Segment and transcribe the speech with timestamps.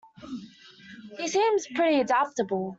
[1.19, 2.69] He seems pretty adaptable